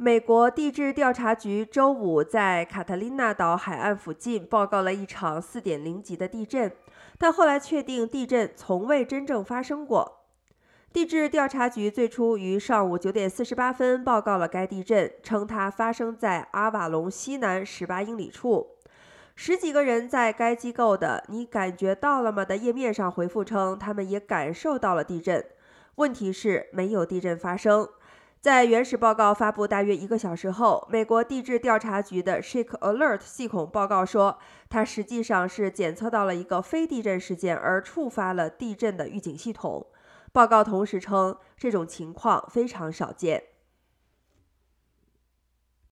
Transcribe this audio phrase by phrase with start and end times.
[0.00, 6.70] 美国地质调查局周五在卡特琳娜岛海岸附近报告了一场4.0级的地震，
[7.18, 10.20] 但后来确定地震从未真正发生过。
[10.92, 18.76] 地质调查局最初于上午9点48分报告了该地震，称它发生在阿瓦隆西南18英里处。
[19.34, 25.44] 十几个人在该机构的“你感觉到了吗”的页面上回复称，他们也感受到了地震。
[25.96, 27.88] 问题是，没有地震发生。
[28.40, 34.38] 在原始报告发布大约一个小时后，美国地质调查局的 Shake Alert 系统报告说，
[34.70, 39.88] 它实际上是检测到了一个非地震事件而触发了地震的预警系统。
[40.32, 43.42] 报告同时称，这种情况非常少见。